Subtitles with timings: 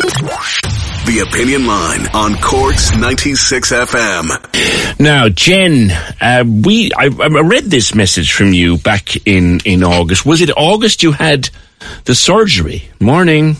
[0.00, 4.98] The Opinion Line on Cork's 96 FM.
[4.98, 10.24] Now, Jen, uh, we I, I read this message from you back in in August.
[10.24, 11.50] Was it August you had
[12.06, 12.88] the surgery?
[12.98, 13.56] Morning.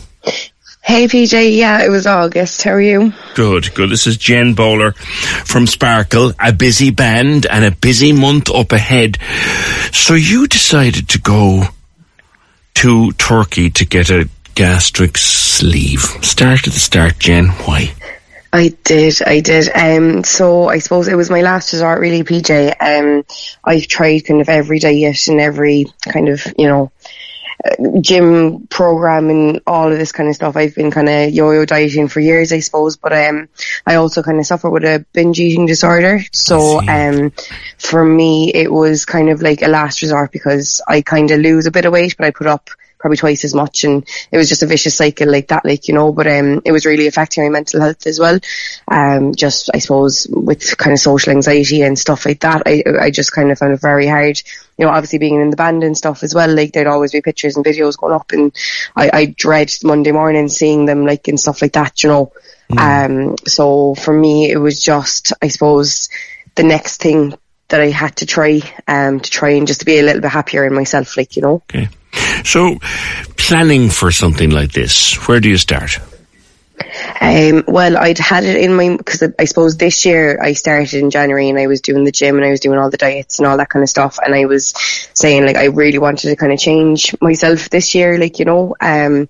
[0.81, 2.63] Hey PJ, yeah, it was August.
[2.63, 3.13] How are you?
[3.35, 3.91] Good, good.
[3.91, 6.33] This is Jen Bowler from Sparkle.
[6.39, 9.19] A busy band and a busy month up ahead.
[9.93, 11.65] So you decided to go
[12.75, 16.01] to Turkey to get a gastric sleeve.
[16.21, 17.47] Start at the start, Jen.
[17.47, 17.93] Why?
[18.53, 19.69] I did, I did.
[19.73, 22.75] Um, so I suppose it was my last resort, really, PJ.
[22.81, 23.23] Um,
[23.63, 26.91] I've tried kind of every diet and every kind of, you know,
[27.63, 30.57] uh, gym program and all of this kind of stuff.
[30.57, 33.47] I've been kind of yo-yo dieting for years, I suppose, but um,
[33.85, 36.19] I also kind of suffer with a binge eating disorder.
[36.33, 37.31] So um,
[37.77, 41.67] for me, it was kind of like a last resort because I kind of lose
[41.67, 42.69] a bit of weight, but I put up
[43.01, 45.93] probably twice as much and it was just a vicious cycle like that like you
[45.93, 48.39] know but um it was really affecting my mental health as well.
[48.87, 53.11] Um just I suppose with kind of social anxiety and stuff like that I I
[53.11, 54.41] just kind of found it very hard.
[54.77, 57.21] You know obviously being in the band and stuff as well like there'd always be
[57.21, 58.55] pictures and videos going up and
[58.95, 62.31] I, I dread Monday morning seeing them like and stuff like that you know.
[62.77, 66.09] Um so for me it was just I suppose
[66.55, 67.33] the next thing
[67.69, 70.31] that I had to try um to try and just to be a little bit
[70.31, 71.63] happier in myself like you know.
[71.69, 71.89] Okay.
[72.43, 72.79] So,
[73.37, 75.99] planning for something like this, where do you start?
[77.19, 81.09] Um, well, I'd had it in my because I suppose this year I started in
[81.09, 83.47] January and I was doing the gym and I was doing all the diets and
[83.47, 84.73] all that kind of stuff and I was
[85.13, 88.75] saying like I really wanted to kind of change myself this year, like you know,
[88.81, 89.29] um,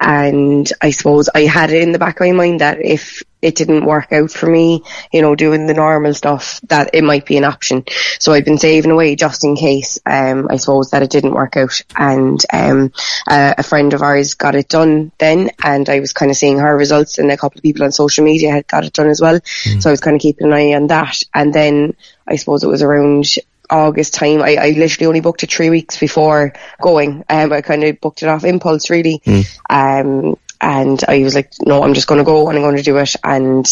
[0.00, 3.54] and I suppose I had it in the back of my mind that if it
[3.54, 4.82] didn't work out for me,
[5.12, 7.84] you know, doing the normal stuff, that it might be an option.
[8.18, 11.56] So I've been saving away just in case, um, I suppose that it didn't work
[11.56, 11.80] out.
[11.96, 12.92] And, um,
[13.28, 16.58] uh, a friend of ours got it done then and I was kind of seeing
[16.58, 19.20] her results and a couple of people on social media had got it done as
[19.20, 19.40] well.
[19.44, 21.22] So I was kind of keeping an eye on that.
[21.32, 21.94] And then
[22.26, 23.26] I suppose it was around
[23.70, 24.42] August time.
[24.42, 27.24] I, I literally only booked it three weeks before going.
[27.28, 29.22] Um, I kind of booked it off impulse really.
[29.70, 32.82] Um, and I was like, no, I'm just going to go and I'm going to
[32.82, 33.64] do it and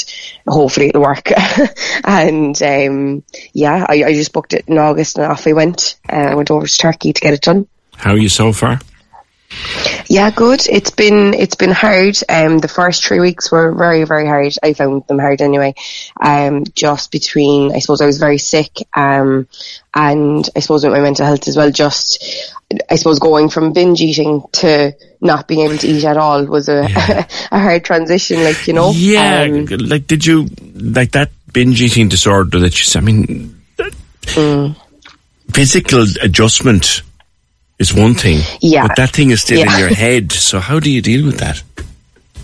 [0.47, 1.33] hopefully it'll work.
[2.05, 5.97] and, um, yeah, I, I just booked it in August and off I went.
[6.09, 7.67] Uh, I went over to Turkey to get it done.
[7.97, 8.79] How are you so far?
[10.09, 10.67] Yeah, good.
[10.69, 12.17] It's been it's been hard.
[12.29, 14.55] Um, the first three weeks were very very hard.
[14.63, 15.75] I found them hard anyway.
[16.21, 18.79] Um, just between I suppose I was very sick.
[18.95, 19.49] Um,
[19.95, 21.71] and I suppose with my mental health as well.
[21.71, 22.25] Just
[22.91, 26.69] I suppose going from binge eating to not being able to eat at all was
[26.69, 26.83] a
[27.51, 28.45] a hard transition.
[28.45, 28.93] Like you know.
[28.93, 32.99] Yeah, Um, like did you like that binge eating disorder that you?
[32.99, 34.77] I mean, mm.
[35.53, 37.03] physical adjustment
[37.79, 38.87] is one thing, Yeah.
[38.87, 40.33] but that thing is still in your head.
[40.33, 41.63] So how do you deal with that?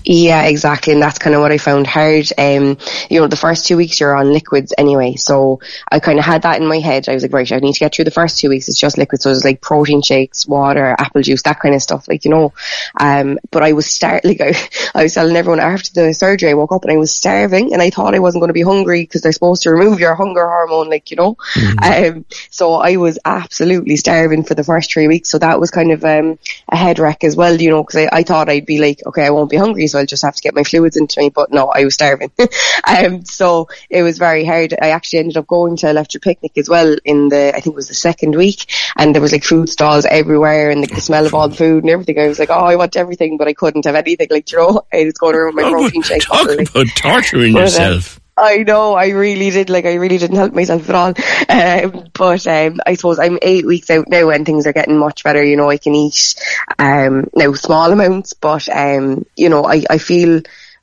[0.05, 0.93] Yeah, exactly.
[0.93, 2.27] And that's kind of what I found hard.
[2.37, 2.77] Um,
[3.09, 5.15] you know, the first two weeks you're on liquids anyway.
[5.15, 7.09] So I kind of had that in my head.
[7.09, 8.69] I was like, right, I need to get through the first two weeks.
[8.69, 9.23] It's just liquids.
[9.23, 12.53] So it's like protein shakes, water, apple juice, that kind of stuff, like, you know.
[12.99, 14.55] Um, but I was start, like, I,
[14.95, 17.81] I was telling everyone after the surgery, I woke up and I was starving and
[17.81, 20.47] I thought I wasn't going to be hungry because they're supposed to remove your hunger
[20.47, 21.37] hormone, like, you know.
[21.83, 25.31] Um, so I was absolutely starving for the first three weeks.
[25.31, 26.39] So that was kind of, um,
[26.69, 29.27] a head wreck as well, you know, because I, I thought I'd be like, okay,
[29.27, 31.29] I won't be hungry, so I'll just have to get my fluids into me.
[31.31, 32.33] But no, I was starving.
[32.87, 34.75] um, so it was very hard.
[34.81, 37.75] I actually ended up going to a Lefter picnic as well in the, I think
[37.75, 38.67] it was the second week,
[38.97, 41.85] and there was like food stalls everywhere and like, the smell of all the food
[41.85, 42.19] and everything.
[42.19, 44.29] I was like, oh, I want everything, but I couldn't have anything.
[44.31, 46.23] Like, you know, I was going around with my Oh, protein shake.
[46.23, 48.19] talk about torturing uh, yourself.
[48.37, 51.15] I know, I really did, like, I really didn't help myself at all.
[51.49, 55.23] Um, but, um, I suppose I'm eight weeks out now and things are getting much
[55.23, 56.35] better, you know, I can eat,
[56.79, 60.41] um, now small amounts, but, um, you know, I, I feel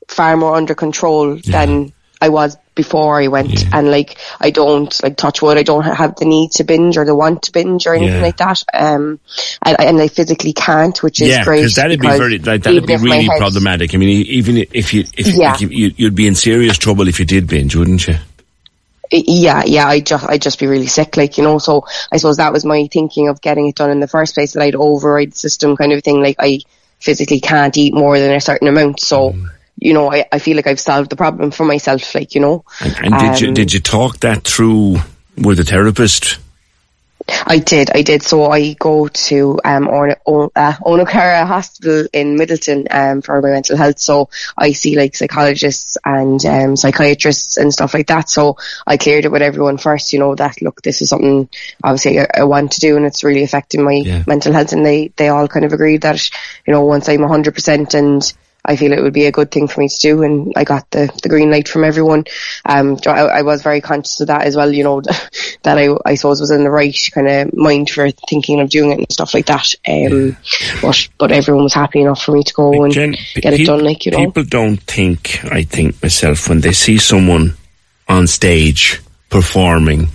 [0.07, 3.65] far more under control than I was before I went.
[3.73, 7.03] And, like, I don't, like, touch wood, I don't have the need to binge or
[7.03, 8.21] the want to binge or anything Yeah.
[8.21, 8.63] like that.
[8.73, 9.19] Um,
[9.61, 11.61] and, and I physically can't, which is yeah, great.
[11.61, 13.93] because that'd be because very like, that'd be really problematic.
[13.93, 15.51] I mean, even if you if Yeah.
[15.51, 18.15] like, you, you'd be in serious trouble if you did binge, wouldn't you?
[19.11, 22.37] yeah, yeah, I just, I'd just be really sick, like, you know, so I suppose
[22.37, 25.31] that was my thinking of getting it done in the first place, that I'd override
[25.31, 26.59] the system kind of thing, like, I
[26.99, 29.35] physically can't eat more than a certain amount, so,
[29.79, 32.63] you know, I, I feel like I've solved the problem for myself, like, you know.
[32.81, 34.97] And did you Um, did you talk that through
[35.37, 36.37] with a therapist?
[37.45, 38.23] I did, I did.
[38.23, 43.51] So I go to um Orna, o, uh, Owenacurra Hospital in Midleton um for my
[43.51, 43.99] mental health.
[43.99, 48.29] So I see like psychologists and um psychiatrists and stuff like that.
[48.29, 50.11] So I cleared it with everyone first.
[50.11, 51.49] You know that look, this is something
[51.83, 54.23] obviously I, I want to do, and it's really affecting my Yeah.
[54.25, 54.73] mental health.
[54.73, 56.29] And they they all kind of agreed that
[56.65, 58.21] you know once I'm 100 percent and
[58.63, 60.89] I feel it would be a good thing for me to do, and I got
[60.91, 62.25] the, the green light from everyone.
[62.65, 65.01] Um, I, I was very conscious of that as well, you know,
[65.63, 68.91] that I, I suppose was in the right kind of mind for thinking of doing
[68.91, 69.73] it and stuff like that.
[69.87, 70.37] Um,
[70.81, 74.05] but, but everyone was happy enough for me to go and get it done, like,
[74.05, 74.25] you know.
[74.25, 77.53] People don't think, I think myself, when they see someone
[78.07, 80.09] on stage performing,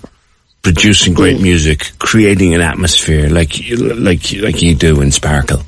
[0.63, 1.43] producing great Mm.
[1.43, 5.63] music, creating an atmosphere like like like you do in Sparkle,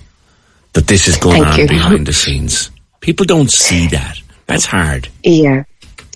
[0.87, 1.69] that this is going Thank on you.
[1.69, 2.71] behind the scenes.
[3.01, 4.21] People don't see that.
[4.47, 5.09] That's hard.
[5.23, 5.65] Yeah.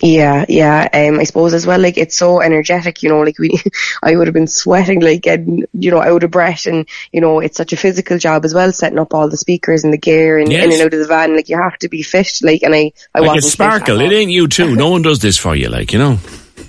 [0.03, 0.87] Yeah, yeah.
[0.91, 3.19] Um, I suppose as well, like it's so energetic, you know.
[3.21, 3.51] Like we,
[4.03, 7.39] I would have been sweating, like getting, you know, out of breath, and you know,
[7.39, 10.39] it's such a physical job as well, setting up all the speakers and the gear
[10.39, 10.65] and Yes.
[10.65, 11.35] in and out of the van.
[11.35, 14.01] Like you have to be fit, like, and I, I Like wasn't it's Sparkle.
[14.01, 14.75] It ain't U2.
[14.75, 16.17] No one does this for you, like you know.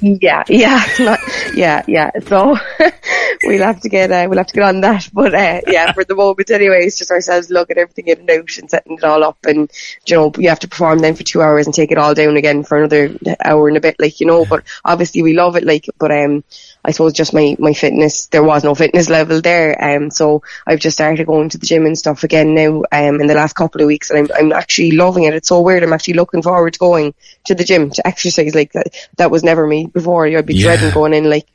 [0.04, 1.20] Yeah, yeah, not,
[1.54, 2.10] yeah, yeah.
[2.26, 2.56] So
[3.44, 5.08] we'll have to get uh, we'll have to get on that.
[5.12, 8.58] But uh, yeah, for the moment, anyway, it's just ourselves looking everything in and out
[8.58, 9.70] and setting it all up, and
[10.06, 12.36] you know you have to perform then for two hours and take it all down
[12.36, 14.44] again for another hour and a bit, like you know.
[14.44, 15.88] But obviously we love it, like.
[15.98, 16.42] But um,
[16.84, 20.10] I suppose just my my fitness, there was no fitness level there, um.
[20.10, 23.34] So I've just started going to the gym and stuff again now, um, in the
[23.34, 25.34] last couple of weeks, and I'm I'm actually loving it.
[25.34, 25.82] It's so weird.
[25.82, 27.14] I'm actually looking forward to going
[27.44, 28.94] to the gym to exercise like that.
[29.16, 30.26] That was never me before.
[30.26, 30.74] I'd be Yeah.
[30.76, 31.46] dreading going in like.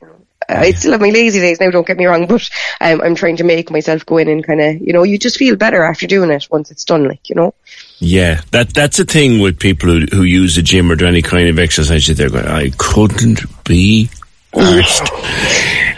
[0.50, 2.48] I still have my lazy days now, don't get me wrong, but
[2.80, 5.36] um, I'm trying to make myself go in and kind of, you know, you just
[5.36, 7.52] feel better after doing it once it's done, like, you know.
[7.98, 11.20] Yeah, that that's the thing with people who, who use the gym or do any
[11.20, 12.06] kind of exercise.
[12.06, 14.08] They're going, I couldn't be
[14.52, 15.08] arsed.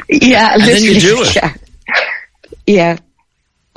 [0.09, 1.37] Yeah, And then you do it.
[1.37, 1.55] Yeah.
[2.67, 2.97] Yeah.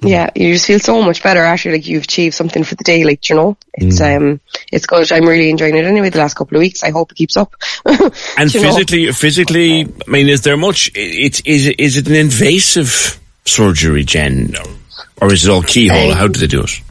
[0.01, 3.05] Yeah, you just feel so much better after like you've achieved something for the day,
[3.05, 3.55] like you know.
[3.73, 4.17] It's Mm.
[4.17, 5.09] um it's good.
[5.13, 6.83] I'm really enjoying it anyway the last couple of weeks.
[6.83, 7.55] I hope it keeps up.
[7.85, 8.67] And You know?
[8.73, 10.91] physically, physically, I mean, is there much?
[10.93, 14.55] It's is it, is it an invasive surgery, Jen,
[15.21, 16.11] or, or is it all keyhole?
[16.11, 16.81] Um, How do they do it?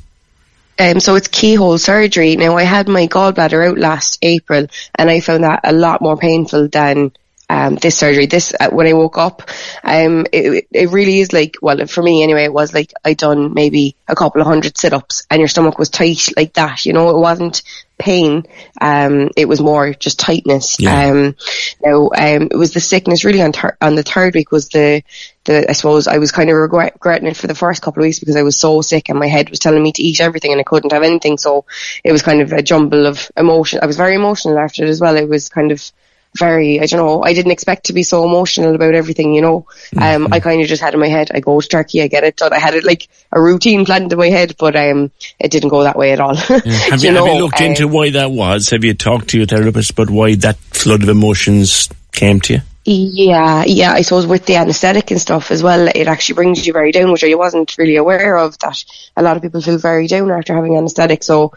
[0.79, 2.37] Um, so it's keyhole surgery.
[2.37, 6.17] Now I had my gallbladder out last April, and I found that a lot more
[6.17, 7.13] painful than
[7.53, 8.27] um, this surgery.
[8.27, 9.43] This uh, when I woke up,
[9.85, 12.45] um, it, it really is like well for me anyway.
[12.45, 15.79] It was like I done maybe a couple of hundred sit ups, and your stomach
[15.79, 16.87] was tight like that.
[16.87, 17.63] You know, it wasn't
[17.99, 18.45] pain.
[18.81, 20.81] Um, it was more just tightness.
[20.81, 21.11] Yeah.
[21.11, 21.37] Um,
[21.85, 25.03] now um, it was the sickness really on thir- on the third week was the
[25.45, 28.07] the I suppose I was kind of regret- regretting it for the first couple of
[28.07, 30.53] weeks because I was so sick and my head was telling me to eat everything
[30.53, 31.37] and I couldn't have anything.
[31.37, 31.67] So
[32.03, 33.81] it was kind of a jumble of emotion.
[33.83, 35.17] I was very emotional after it as well.
[35.17, 35.93] It was kind of
[36.37, 39.67] very, I don't know, I didn't expect to be so emotional about everything, you know.
[39.97, 42.25] Um, I kind of just had in my head, I go to Turkey, I get
[42.25, 42.53] it done.
[42.53, 45.83] I had it like a routine planned in my head, but um, it didn't go
[45.83, 46.35] that way at all.
[46.35, 48.71] Have you, have you looked um, into why that was?
[48.71, 52.61] Have you talked to your therapist about why that flood of emotions came to you?
[52.85, 56.73] Yeah, yeah, I suppose with the anaesthetic and stuff as well, it actually brings you
[56.73, 58.83] very down, which I wasn't really aware of, that
[59.17, 61.23] a lot of people feel very down after having anaesthetic.
[61.23, 61.53] So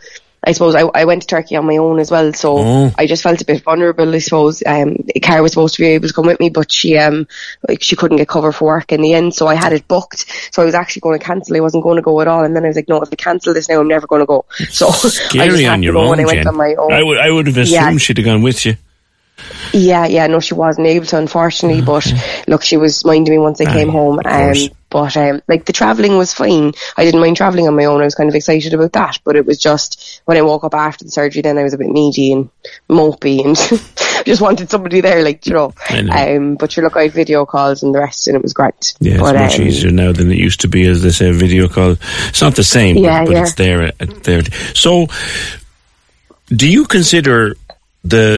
[0.46, 2.94] I suppose I, I went to Turkey on my own as well, so Oh.
[2.98, 4.62] I just felt a bit vulnerable, I suppose.
[4.66, 7.28] Um, Cara was supposed to be able to come with me, but she, um,
[7.68, 10.26] like she couldn't get cover for work in the end, so I had it booked.
[10.54, 12.56] So I was actually going to cancel, I wasn't going to go at all, and
[12.56, 14.46] then I was like, no, if I cancel this now, I'm never going to go.
[14.70, 16.48] So I just Scary had on to your go own, I went Jen.
[16.48, 16.94] on my own.
[16.94, 17.98] I would, I would have assumed Yeah.
[17.98, 18.76] she'd have gone with you.
[19.74, 21.82] Yeah, yeah, no, she wasn't able to, unfortunately.
[21.82, 22.12] But
[22.48, 24.20] look, she was minding me once I came home.
[24.24, 24.54] Um,
[24.90, 26.72] but um, like the traveling was fine.
[26.96, 28.00] I didn't mind traveling on my own.
[28.00, 29.20] I was kind of excited about that.
[29.26, 31.78] But it was just when I woke up after the surgery, then I was a
[31.78, 32.50] bit needy and
[32.90, 33.58] mopey and
[34.26, 35.74] just wanted somebody there, like you know.
[35.92, 36.14] Know.
[36.14, 38.94] Um, but you look, I had video calls and the rest, and it was great.
[39.00, 41.68] Yeah, it's much um, easier now than it used to be, as they say, video
[41.68, 41.98] call.
[42.30, 43.42] It's not the same, Yeah, but, but yeah.
[43.42, 43.82] it's there.
[43.84, 44.44] uh, there.
[44.74, 45.08] So,
[46.48, 47.56] do you consider
[48.06, 48.38] the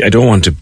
[0.00, 0.54] I, I don't want to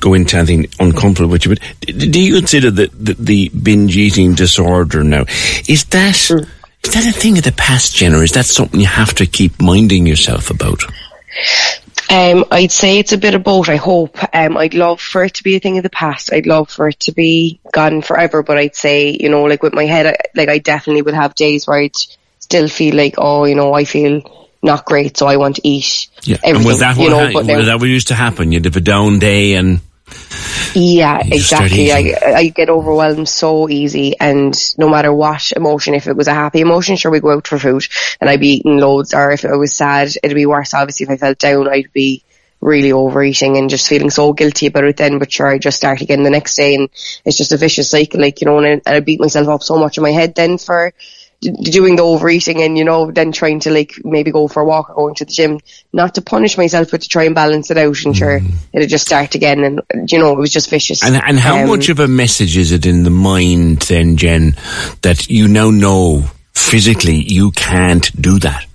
[0.00, 4.34] go into anything uncomfortable with you, but do you consider that the, the binge eating
[4.34, 5.24] disorder now
[5.68, 6.30] is that
[6.86, 9.26] is that a thing of the past, Jen, or is that something you have to
[9.26, 10.82] keep minding yourself about?
[12.08, 13.68] Um, I'd say it's a bit of both.
[13.68, 14.16] I hope.
[14.32, 16.32] Um, I'd love for it to be a thing of the past.
[16.32, 18.44] I'd love for it to be gone forever.
[18.44, 21.34] But I'd say, you know, like with my head, I, like I definitely would have
[21.34, 21.96] days where I'd
[22.38, 26.08] still feel like, oh, you know, I feel not great, so I want to eat
[26.22, 26.56] Yeah, everything.
[26.56, 28.52] and was that you what know, ha- but was that what used to happen?
[28.52, 29.80] You'd have a down day, and
[30.74, 31.90] Yeah, exactly.
[31.92, 36.34] I, I get overwhelmed so easy and no matter what emotion, if it was a
[36.34, 37.86] happy emotion, sure we go out for food
[38.20, 40.74] and I'd be eating loads or if it was sad, it'd be worse.
[40.74, 42.22] Obviously if I felt down, I'd be
[42.60, 46.00] really overeating and just feeling so guilty about it then, but sure, I just start
[46.02, 46.88] again the next day and
[47.24, 49.76] it's just a vicious cycle, like, you know, and I, I beat myself up so
[49.78, 50.92] much in my head then for
[51.40, 54.90] doing the overeating and, you know, then trying to like maybe go for a walk
[54.90, 55.60] or going to the gym,
[55.92, 58.16] not to punish myself, but to try and balance it out and mm.
[58.16, 58.40] sure
[58.72, 59.62] it'll just start again.
[59.62, 61.04] And, you know, it was just vicious.
[61.04, 64.56] And, and how um, much of a message is it in the mind then, Jen,
[65.02, 66.24] that you now know
[66.54, 68.66] physically you can't do that?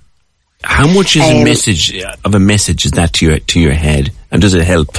[0.62, 3.72] How much is um, a message of a message is that to your, to your
[3.72, 4.12] head?
[4.30, 4.96] And does it help?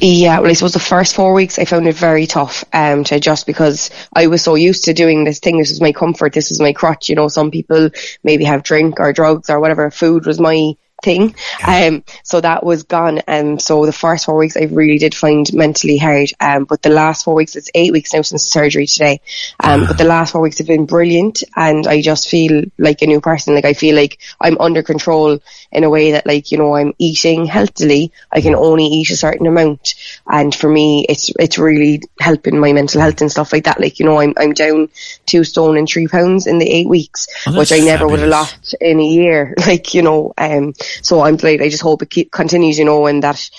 [0.00, 3.14] Yeah, well, I suppose the first four weeks I found it very tough um, to
[3.14, 5.58] adjust because I was so used to doing this thing.
[5.58, 6.32] This was my comfort.
[6.32, 7.08] This was my crutch.
[7.08, 7.90] You know, some people
[8.22, 9.90] maybe have drink or drugs or whatever.
[9.90, 11.34] Food was my thing.
[11.66, 13.18] Um, so that was gone.
[13.26, 16.30] And so the first four weeks I really did find mentally hard.
[16.40, 19.20] Um, but the last four weeks, it's eight weeks now since surgery today.
[19.60, 23.06] Um, but the last four weeks have been brilliant and I just feel like a
[23.06, 23.54] new person.
[23.54, 25.38] Like I feel like I'm under control
[25.70, 28.12] in a way that like, you know, I'm eating healthily.
[28.32, 29.94] I can only eat a certain amount.
[30.26, 33.80] And for me, it's, it's really helping my mental health and stuff like that.
[33.80, 34.88] Like, you know, I'm, I'm down
[35.26, 38.10] two stone and three pounds in the eight weeks, oh, which I never fabulous.
[38.10, 39.54] would have lost in a year.
[39.64, 43.06] Like, you know, um, so I'm like, I just hope it keep, continues, you know,
[43.06, 43.50] and that,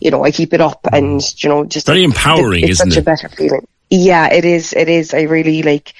[0.00, 1.86] you know, I keep it up and, you know, just.
[1.86, 3.00] Very empowering, it, it's isn't such it?
[3.00, 3.66] a better feeling.
[3.90, 4.74] Yeah, it is.
[4.74, 5.14] It is.
[5.14, 5.94] I really like,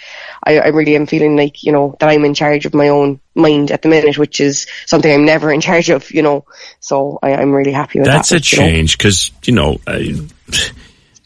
[0.45, 3.18] I, I really am feeling like, you know, that I'm in charge of my own
[3.35, 6.45] mind at the minute, which is something I'm never in charge of, you know,
[6.80, 8.37] so I, am really happy with That's that.
[8.37, 10.21] That's a change because, you know, I,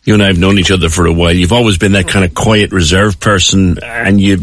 [0.04, 1.32] you and I have known each other for a while.
[1.32, 4.38] You've always been that kind of quiet, reserved person and you,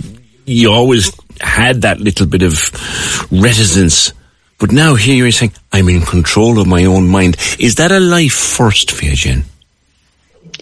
[0.45, 4.11] you always had that little bit of reticence
[4.59, 7.37] but now here you're saying, I'm in control of my own mind.
[7.59, 9.45] Is that a life first for you, Jen?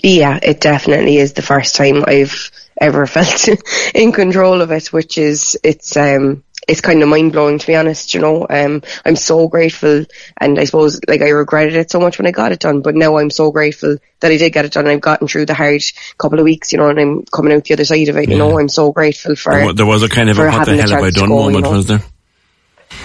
[0.04, 3.50] Yeah, it definitely is the first time I've ever felt
[3.96, 7.76] in control of it, which is, it's, um, it's kind of mind blowing to be
[7.76, 8.46] honest, you know.
[8.48, 10.06] Um, I'm so grateful
[10.38, 12.94] and I suppose like I regretted it so much when I got it done, but
[12.94, 14.86] now I'm so grateful that I did get it done.
[14.86, 15.82] and I've gotten through the hard
[16.18, 18.36] couple of weeks, you know, and I'm coming out the other side of it, yeah.
[18.36, 18.60] you know.
[18.60, 19.58] I'm so grateful for.
[19.58, 19.78] It.
[19.78, 21.62] There was a kind of a what the hell have I done go, moment, you
[21.62, 21.72] know?
[21.72, 22.02] was there?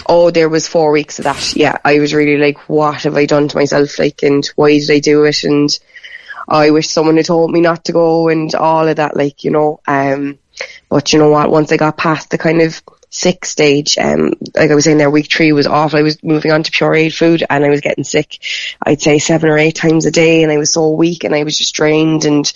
[0.06, 1.54] Oh, there was four weeks of that.
[1.56, 3.98] Yeah, I was really like, what have I done to myself?
[3.98, 5.44] Like, and why did I do it?
[5.44, 5.70] And
[6.48, 9.50] I wish someone had told me not to go and all of that, like, you
[9.50, 9.80] know.
[9.86, 10.38] Um,
[10.88, 11.50] but you know what?
[11.50, 13.98] Once I got past the kind of sick stage.
[13.98, 15.98] Um, like I was saying there, week three was awful.
[15.98, 18.38] I was moving on to puréed food and I was getting sick,
[18.82, 21.44] I'd say seven or eight times a day and I was so weak and I
[21.44, 22.50] was just drained and,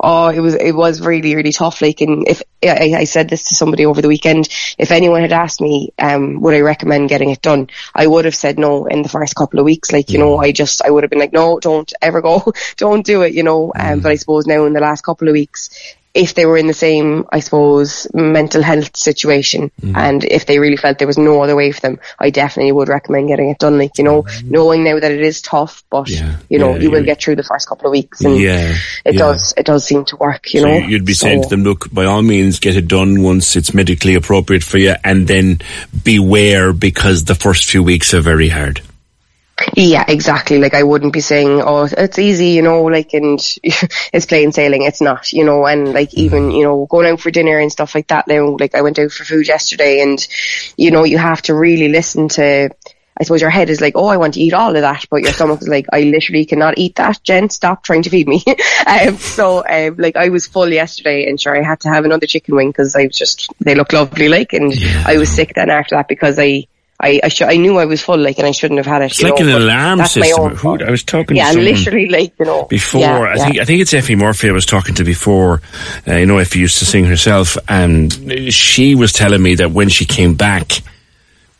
[0.00, 1.80] oh, it was, it was really, really tough.
[1.80, 4.48] Like, and if, I, I said this to somebody over the weekend,
[4.78, 7.68] if anyone had asked me, um, would I recommend getting it done?
[7.94, 9.92] I would have said no in the first couple of weeks.
[9.92, 13.06] Like, you know, I just, I would have been like, no, don't ever go, don't
[13.06, 13.72] do it, you know.
[13.76, 15.70] Um, but I suppose now in the last couple of weeks,
[16.12, 19.96] if they were in the same, I suppose, mental health situation mm.
[19.96, 22.88] and if they really felt there was no other way for them, I definitely would
[22.88, 23.78] recommend getting it done.
[23.78, 24.50] Like, you know, mm.
[24.50, 27.36] knowing now that it is tough, but yeah, you know, yeah, you will get through
[27.36, 28.74] the first couple of weeks and yeah,
[29.04, 30.76] it does, it does seem to work, you so know.
[30.78, 33.72] You'd be so, saying to them, look, by all means get it done once it's
[33.72, 35.60] medically appropriate for you and then
[36.04, 38.82] beware because the first few weeks are very hard.
[39.76, 40.58] Yeah, exactly.
[40.58, 44.82] Like I wouldn't be saying, oh, it's easy, you know, like, and it's plain sailing.
[44.82, 46.56] It's not, you know, and like even, mm-hmm.
[46.56, 49.12] you know, going out for dinner and stuff like that now, like I went out
[49.12, 50.26] for food yesterday and,
[50.76, 52.70] you know, you have to really listen to,
[53.20, 55.20] I suppose your head is like, oh, I want to eat all of that, but
[55.20, 57.50] your stomach is like, I literally cannot eat that, Jen.
[57.50, 58.42] Stop trying to feed me.
[58.86, 62.26] um, so, um, like, I was full yesterday, and sure, I had to have another
[62.26, 65.04] chicken wing because I was just they look lovely, like, and yeah.
[65.06, 66.66] I was sick then after that because I
[67.00, 69.12] I I, sh- I knew I was full, like, and I shouldn't have had it.
[69.12, 70.54] It's like know, an alarm system.
[70.56, 72.64] Who, I was talking yeah, to someone literally, like, you know.
[72.64, 73.44] Before, yeah, I yeah.
[73.44, 75.62] think, I think it's Effie Murphy I was talking to before.
[76.06, 79.88] Uh, you know, Effie used to sing herself, and she was telling me that when
[79.88, 80.82] she came back,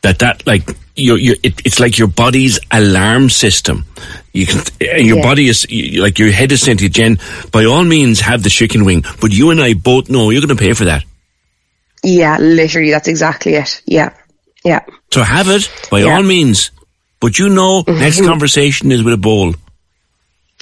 [0.02, 3.86] that that, like, your, your, it, it's like your body's alarm system.
[4.32, 5.22] You can, your yeah.
[5.22, 5.66] body is,
[5.98, 7.18] like, your head is saying to you, Jen,
[7.50, 10.56] by all means have the chicken wing, but you and I both know you're going
[10.56, 11.04] to pay for that.
[12.02, 13.82] Yeah, literally, that's exactly it.
[13.86, 14.14] Yeah.
[14.64, 14.84] Yeah.
[15.12, 16.14] So have it by yeah.
[16.14, 16.70] all means.
[17.20, 19.54] But you know, next conversation is with a bowl.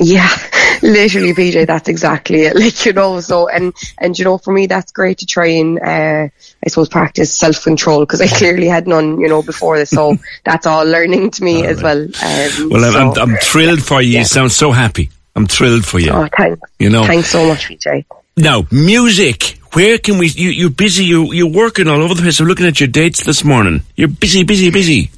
[0.01, 0.29] Yeah,
[0.83, 1.67] literally, PJ.
[1.67, 2.55] That's exactly it.
[2.59, 5.79] Like you know, so and and you know, for me, that's great to try and
[5.81, 6.29] uh,
[6.65, 9.91] I suppose practice self control because I clearly had none, you know, before this.
[9.91, 11.83] So that's all learning to me all as right.
[11.83, 12.03] well.
[12.05, 14.13] Um, well, I'm, so, I'm, I'm, thrilled for you.
[14.13, 14.19] Yeah.
[14.21, 15.11] You sound so happy.
[15.37, 16.11] I'm thrilled for you.
[16.11, 16.61] Oh, thanks.
[16.79, 18.05] You know, thanks so much, PJ.
[18.37, 19.58] Now, music.
[19.73, 20.29] Where can we?
[20.29, 21.05] You, you're busy.
[21.05, 22.41] You, you're working all over the place.
[22.41, 23.83] I'm looking at your dates this morning.
[23.97, 25.11] You're busy, busy, busy.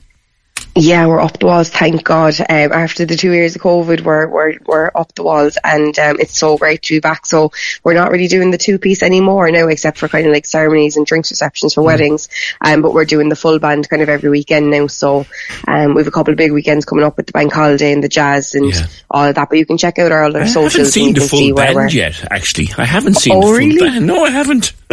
[0.81, 2.41] Yeah, we're up the walls, thank God.
[2.41, 6.17] Um, after the two years of COVID, we're, we're, we're up the walls and um,
[6.19, 7.27] it's so great to be back.
[7.27, 7.53] So
[7.85, 10.97] we're not really doing the two piece anymore now, except for kind of like ceremonies
[10.97, 11.87] and drinks receptions for mm.
[11.87, 12.31] weddings.
[12.63, 14.87] Um, but we're doing the full band kind of every weekend now.
[14.87, 15.27] So
[15.69, 18.03] um, we have a couple of big weekends coming up with the bank holiday and
[18.03, 18.87] the jazz and yeah.
[19.11, 19.51] all of that.
[19.51, 20.77] But you can check out our other I socials.
[20.77, 22.71] I haven't seen the full band yet, actually.
[22.79, 23.81] I haven't seen oh, the full really?
[23.81, 24.07] band.
[24.07, 24.73] No, I haven't.